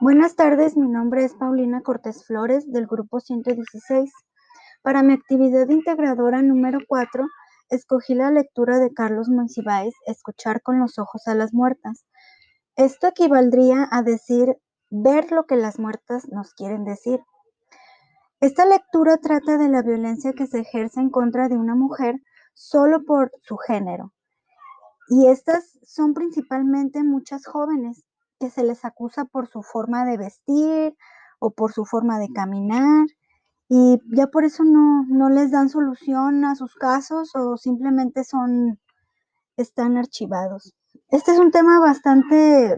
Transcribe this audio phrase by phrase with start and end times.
[0.00, 4.12] Buenas tardes, mi nombre es Paulina Cortés Flores del grupo 116.
[4.80, 7.26] Para mi actividad integradora número 4,
[7.68, 12.04] escogí la lectura de Carlos Monsiváis, Escuchar con los ojos a las muertas.
[12.76, 14.56] Esto equivaldría a decir
[14.88, 17.20] ver lo que las muertas nos quieren decir.
[18.38, 22.22] Esta lectura trata de la violencia que se ejerce en contra de una mujer
[22.54, 24.12] solo por su género.
[25.08, 28.04] Y estas son principalmente muchas jóvenes
[28.38, 30.96] que se les acusa por su forma de vestir
[31.40, 33.06] o por su forma de caminar
[33.68, 38.80] y ya por eso no, no les dan solución a sus casos o simplemente son,
[39.56, 40.74] están archivados.
[41.10, 42.76] Este es un tema bastante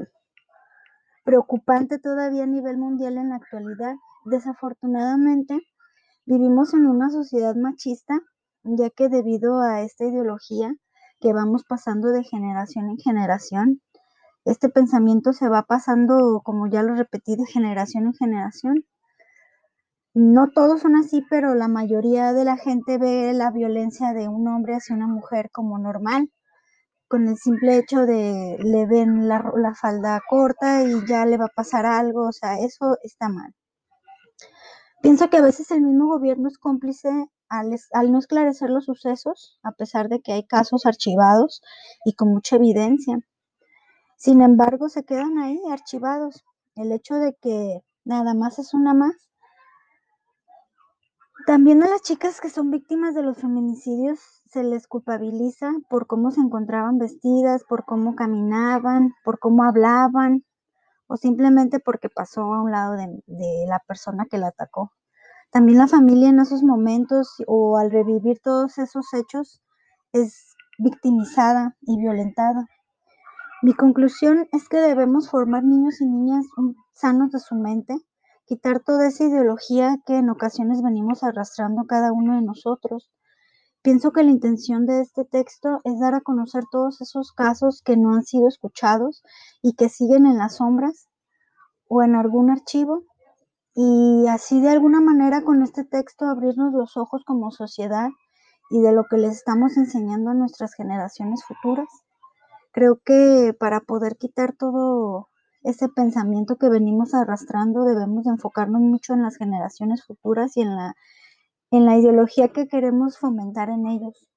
[1.25, 3.95] preocupante todavía a nivel mundial en la actualidad.
[4.25, 5.61] Desafortunadamente,
[6.27, 8.19] vivimos en una sociedad machista,
[8.65, 10.75] ya que debido a esta ideología
[11.21, 13.81] que vamos pasando de generación en generación,
[14.45, 18.85] este pensamiento se va pasando, como ya lo repetí, de generación en generación.
[20.15, 24.49] No todos son así, pero la mayoría de la gente ve la violencia de un
[24.49, 26.31] hombre hacia una mujer como normal,
[27.07, 29.43] con el simple hecho de le ven la,
[29.81, 33.55] falda corta y ya le va a pasar algo, o sea, eso está mal.
[35.03, 37.09] Pienso que a veces el mismo gobierno es cómplice
[37.49, 41.63] al, al, no esclarecer los sucesos, a pesar de que hay casos archivados
[42.05, 43.19] y con mucha evidencia.
[44.21, 46.45] Sin embargo, se quedan ahí archivados.
[46.75, 49.15] El hecho de que nada más es una más.
[51.47, 56.33] También a las chicas que son víctimas de los feminicidios se les culpabiliza por cómo
[56.33, 60.45] se encontraban vestidas, por cómo caminaban, por cómo hablaban
[61.07, 64.93] o simplemente porque pasó a un lado de, la persona que la atacó.
[65.51, 69.63] También la familia en esos momentos o al revivir todos esos hechos
[70.13, 72.69] es victimizada y violentada.
[73.63, 76.47] Mi conclusión es que debemos formar niños y niñas
[76.95, 77.95] sanos de su mente,
[78.47, 83.11] quitar toda esa ideología que en ocasiones venimos arrastrando cada uno de nosotros.
[83.83, 87.99] Pienso que la intención de este texto es dar a conocer todos esos casos que
[87.99, 89.23] no han sido escuchados
[89.61, 91.09] y que siguen en las sombras
[91.87, 93.03] o en algún archivo
[93.75, 98.09] y así de alguna manera con este texto abrirnos los ojos como sociedad
[98.71, 101.89] y de lo que les estamos enseñando a nuestras generaciones futuras.
[102.73, 105.29] Creo que para poder quitar todo
[105.63, 110.95] ese pensamiento que venimos arrastrando debemos enfocarnos mucho en las generaciones futuras y en la,
[111.71, 114.29] en la ideología que queremos fomentar en ellos.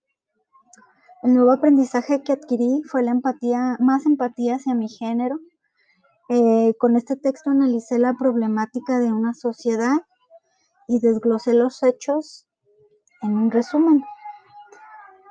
[1.21, 5.39] El nuevo aprendizaje que adquirí fue la empatía, más empatía hacia mi género.
[6.27, 10.01] Eh, con este texto analicé la problemática de una sociedad
[10.87, 12.45] y desglosé los hechos
[13.21, 14.03] en un resumen.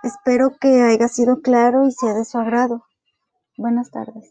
[0.02, 2.84] Espero que haya sido claro y sea de su agrado.
[3.56, 4.30] Buenas tardes.